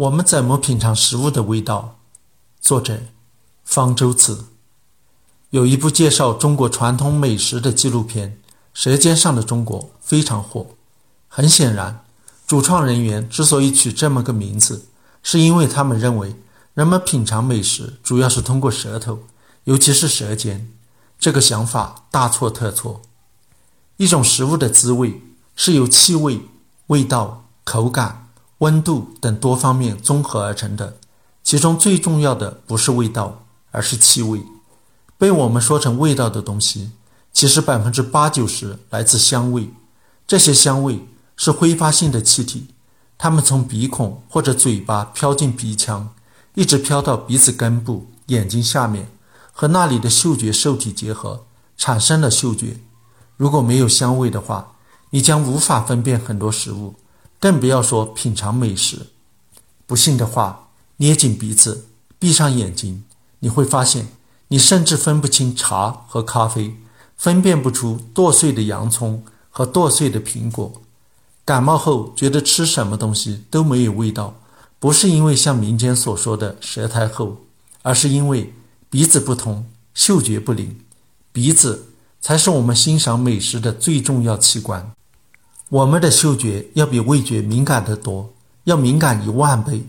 [0.00, 1.98] 我们怎么品尝食物的味道？
[2.58, 3.02] 作者：
[3.64, 4.46] 方舟子。
[5.50, 8.38] 有一部介绍中国传统美食的纪录片
[8.72, 10.68] 《舌尖上的中国》非常火。
[11.28, 12.02] 很显然，
[12.46, 14.86] 主创人员之所以取这么个名字，
[15.22, 16.34] 是因为他们认为
[16.72, 19.24] 人们品尝美食主要是通过舌头，
[19.64, 20.72] 尤其是舌尖。
[21.18, 23.02] 这个想法大错特错。
[23.98, 25.20] 一种食物的滋味
[25.54, 26.40] 是由气味、
[26.86, 28.29] 味道、口感、
[28.60, 30.96] 温度等多方面综合而成的，
[31.42, 34.42] 其中最重要的不是味道，而是气味。
[35.16, 36.90] 被我们说成味道的东西，
[37.32, 39.70] 其实百分之八九十来自香味。
[40.26, 41.06] 这些香味
[41.36, 42.68] 是挥发性的气体，
[43.16, 46.10] 它们从鼻孔或者嘴巴飘进鼻腔，
[46.54, 49.10] 一直飘到鼻子根部、眼睛下面，
[49.52, 51.46] 和那里的嗅觉受体结合，
[51.78, 52.76] 产生了嗅觉。
[53.38, 54.74] 如果没有香味的话，
[55.08, 56.94] 你将无法分辨很多食物，
[57.40, 59.06] 更不要说品尝美食。
[59.86, 61.86] 不信的话，捏紧鼻子，
[62.18, 63.02] 闭上眼睛，
[63.40, 64.08] 你会发现。
[64.52, 66.74] 你甚至分不清茶和咖啡，
[67.16, 70.82] 分辨不出剁碎的洋葱和剁碎的苹果。
[71.44, 74.34] 感冒后觉得吃什么东西都没有味道，
[74.80, 77.36] 不是因为像民间所说的舌苔厚，
[77.82, 78.52] 而是因为
[78.88, 80.80] 鼻子不通，嗅觉不灵。
[81.30, 81.86] 鼻子
[82.20, 84.90] 才是我们欣赏美食的最重要器官。
[85.70, 88.32] 我们的嗅觉要比味觉敏感得多，
[88.64, 89.86] 要敏感一万倍。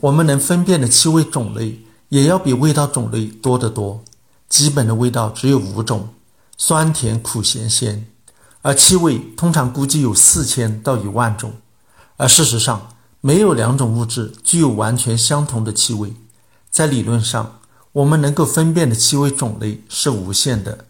[0.00, 1.80] 我们能分辨的气味种类。
[2.10, 4.04] 也要比味道种类多得多，
[4.48, 6.10] 基本的味道只有五种：
[6.56, 8.06] 酸甜苦咸鲜，
[8.62, 11.54] 而气味通常估计有四千到一万种。
[12.16, 16.12] 而事实上，没有两种物质具有完全相同的气味。
[16.70, 17.58] 在理论上，
[17.90, 20.84] 我们能够分辨的气味种类是无限的。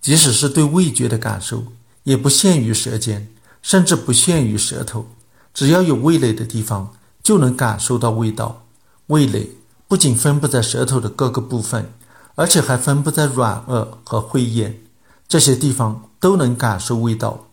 [0.00, 1.64] 即使是对味觉的感受，
[2.04, 3.28] 也不限于舌尖，
[3.62, 5.06] 甚至不限于舌头。
[5.54, 8.64] 只要有味蕾的地方，就能感受到味道。
[9.08, 9.50] 味蕾。
[9.88, 11.92] 不仅分布在舌头的各个部分，
[12.34, 14.80] 而且还分布在软腭和会咽，
[15.28, 17.48] 这些地方都能感受味道。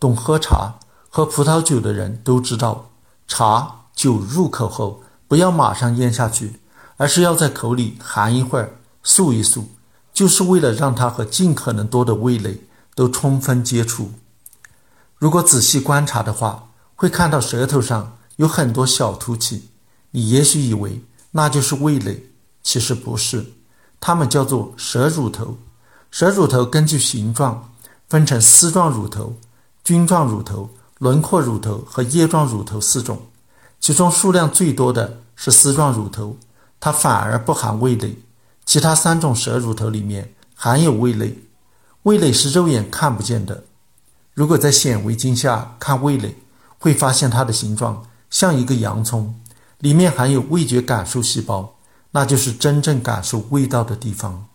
[0.00, 0.74] 懂喝茶、
[1.08, 2.90] 喝葡萄酒的人都知道，
[3.28, 6.58] 茶酒入口后不要马上咽下去，
[6.96, 9.62] 而是要在口里含一会儿，漱一漱，
[10.12, 12.58] 就是为了让它和尽可能多的味蕾
[12.94, 14.12] 都充分接触。
[15.16, 19.70] 如果仔细观察的话，会看到舌头上有很多小凸起，
[20.10, 21.02] 你也许以为。
[21.36, 22.26] 那就是味蕾，
[22.62, 23.44] 其实不是，
[23.98, 25.58] 它们叫做舌乳头。
[26.12, 27.72] 舌乳头根据形状
[28.08, 29.34] 分成丝状乳头、
[29.82, 33.20] 菌状乳头、轮廓乳头和叶状乳头四种，
[33.80, 36.36] 其中数量最多的是丝状乳头，
[36.78, 38.16] 它反而不含味蕾。
[38.64, 41.36] 其他三种舌乳头里面含有味蕾，
[42.04, 43.64] 味蕾是肉眼看不见的。
[44.34, 46.36] 如果在显微镜下看味蕾，
[46.78, 49.34] 会发现它的形状像一个洋葱。
[49.78, 51.76] 里面含有味觉感受细胞，
[52.12, 54.46] 那就是真正感受味道的地方。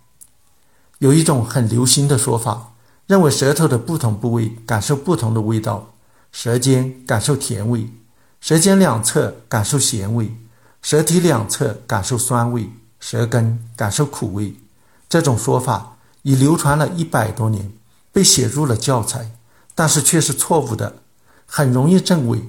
[1.00, 2.74] 有一种很流行的说法，
[3.08, 5.94] 认为舌头的不同部位感受不同的味道：
[6.32, 7.90] 舌尖感受甜味，
[8.40, 10.36] 舌尖两侧感受咸味，
[10.82, 14.56] 舌体两侧感受酸味，舌根感受苦味。
[15.08, 17.72] 这种说法已流传了一百多年，
[18.12, 19.31] 被写入了教材，
[19.75, 20.96] 但是却是错误的，
[21.46, 22.44] 很容易证伪。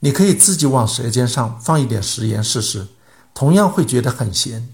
[0.00, 2.88] 你可以自己往舌尖上放一点食盐试试，
[3.32, 4.68] 同样会觉得很咸。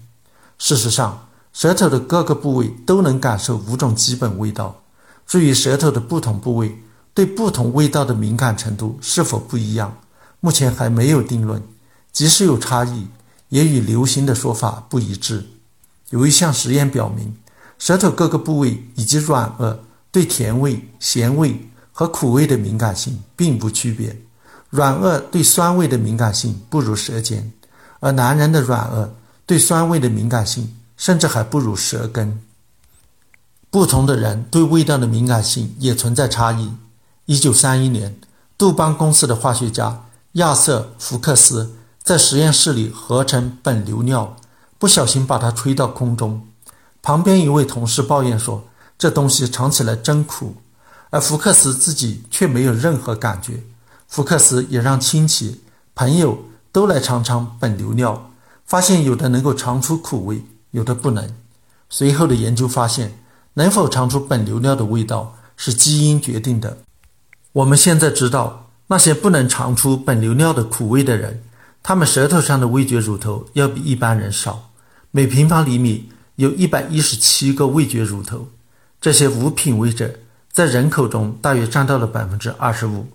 [0.57, 4.81] 事实上，舌头的各个部位都能感受五种基本味道。
[5.27, 6.81] 至于舌头的不同部位
[7.13, 9.99] 对不同味道的敏感程度是否不一样，
[10.39, 11.61] 目前还没有定论。
[12.11, 13.07] 即使有差异，
[13.49, 15.45] 也与流行的说法不一致。
[16.09, 17.37] 有一项实验表明，
[17.79, 19.77] 舌头各个部位以及软腭
[20.11, 24.15] 对甜味、咸味和苦味的敏感性并不区别。
[24.69, 27.51] 软腭对酸味的敏感性不如舌尖，
[28.01, 29.09] 而男人的软腭
[29.47, 32.39] 对酸味的敏感性甚至还不如舌根。
[33.71, 36.73] 不同的人对味道的敏感性也存在差异。
[37.25, 38.19] 一九三一年，
[38.57, 44.35] 杜邦公司的化学家亚瑟·福克斯在实验室里合成苯硫尿，
[44.77, 46.45] 不小心把它吹到空中。
[47.09, 48.63] 旁边一位同事抱怨说
[48.95, 50.57] ：“这东西尝起来真苦。”
[51.09, 53.63] 而福克斯自己却没有任何感觉。
[54.07, 55.59] 福克斯也让亲戚、
[55.95, 56.37] 朋友
[56.71, 58.29] 都来尝尝苯硫尿，
[58.63, 61.27] 发现有的能够尝出苦味，有的不能。
[61.89, 63.17] 随后的研究发现，
[63.55, 66.77] 能否尝出苯硫尿的味道是基因决定的。
[67.53, 71.41] 我们现在知道，那些不能尝出苯硫尿的苦味的人，
[71.81, 74.69] 他们舌头上的味觉乳头要比一般人少，
[75.09, 78.47] 每平方厘米有一百一十七个味觉乳头。
[79.01, 80.15] 这些无品味者
[80.49, 83.09] 在人口中大约占到了百分之二十五。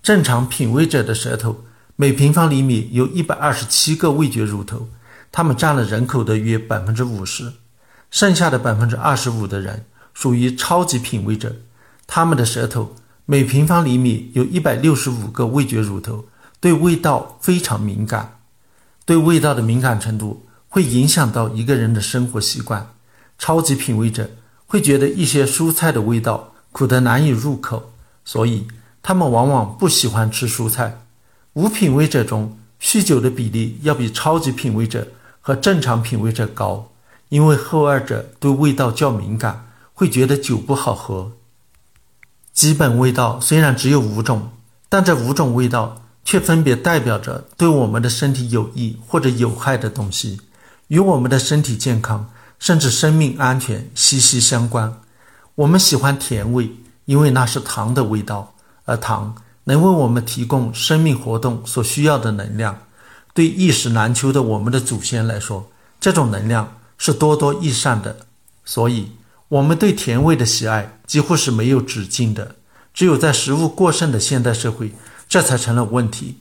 [0.00, 1.64] 正常品味者的舌头
[1.96, 4.88] 每平方厘米有一百二十七个味觉乳头，
[5.32, 7.52] 它们占了人口的约百分之五十。
[8.08, 9.84] 剩下的百分之二十五的人
[10.14, 11.56] 属于超级品味者，
[12.06, 12.94] 他们的舌头
[13.26, 16.26] 每平方厘米有一百六十五个味觉乳头，
[16.60, 18.38] 对味道非常敏感。
[19.04, 22.94] 对味道的敏感程度会影响到一个人的生活习惯。
[23.38, 24.30] 超级品味者
[24.66, 27.92] 会觉得一些蔬菜的味道苦得难以入口，
[28.24, 28.66] 所以
[29.02, 31.02] 他们往往不喜欢吃蔬菜。
[31.54, 35.08] 无品味者中，酗酒的比例要比超级品味者
[35.40, 36.92] 和正常品味者高，
[37.30, 41.32] 因为后二者对味道较敏感，会觉得酒不好喝。
[42.52, 44.50] 基本味道虽然只有五种，
[44.88, 50.40] 但这五种味道却分别代表着对我们的身体有益或者有害的东西，
[50.90, 52.28] 与我们的身体健康
[52.58, 55.00] 甚至生命安全息息相关。
[55.54, 56.72] 我们喜欢甜味，
[57.04, 58.54] 因为那是糖的味道，
[58.84, 59.34] 而糖。
[59.64, 62.76] 能为我们提供生命活动所需要的能量。
[63.32, 65.70] 对一时难求的我们的祖先来说，
[66.00, 68.26] 这种能量是多多益善的。
[68.64, 69.12] 所以，
[69.48, 72.56] 我们对甜味的喜爱几乎是没有止境的。
[72.92, 74.92] 只有在食物过剩的现代社会，
[75.28, 76.40] 这才成了问题。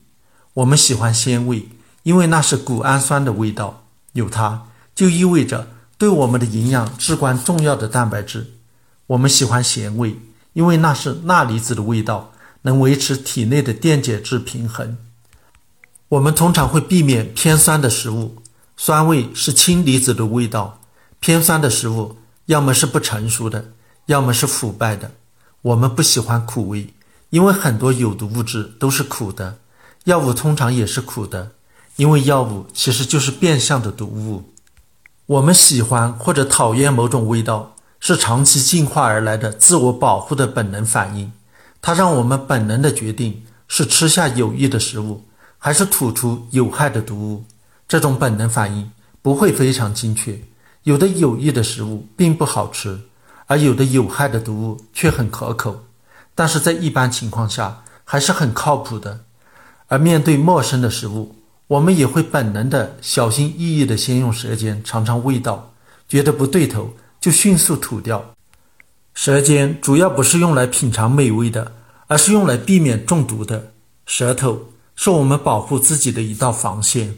[0.56, 1.70] 我们喜欢鲜味，
[2.02, 3.84] 因为那是谷氨酸的味道，
[4.14, 5.68] 有它就意味着
[5.98, 8.54] 对我们的营养至关重要的蛋白质。
[9.08, 10.18] 我们喜欢咸味，
[10.54, 12.32] 因为那是钠离子的味道。
[12.64, 14.98] 能维持体内的电解质平衡。
[16.10, 18.36] 我们通常会避免偏酸的食物，
[18.76, 20.82] 酸味是氢离子的味道。
[21.22, 22.18] 偏酸的食物
[22.48, 23.72] 要么是不成熟的，
[24.08, 25.12] 要么是腐败的。
[25.62, 26.94] 我们不喜欢苦味，
[27.30, 29.58] 因为很多有毒物质都是苦的。
[30.04, 31.52] 药物通常也是苦的，
[32.00, 34.54] 因为药物其实就是变相的毒物。
[35.26, 41.30] 我们喜欢或者讨厌某种味道，是长期进化而来的自我保护的本能反应。
[41.82, 45.26] 它让我们本能的决定是吃下有益的食物，
[45.58, 47.44] 还是吐出有害的毒物。
[47.86, 48.90] 这种本能反应
[49.22, 50.40] 不会非常精确，
[50.84, 52.98] 有的有益的食物并不好吃，
[53.48, 55.84] 而有的有害的毒物却很可口。
[56.34, 59.26] 但是在一般情况下还是很靠谱的。
[59.88, 61.36] 而面对陌生的食物，
[61.70, 65.72] 我们也会本能的小心翼翼的先用舌尖尝尝味道，
[66.08, 68.34] 觉得不对头就迅速吐掉。
[69.14, 71.74] 舌尖主要不是用来品尝美味的，
[72.08, 73.72] 而是用来避免中毒的。
[74.08, 77.16] 舌头是我们保护自己的一道防线。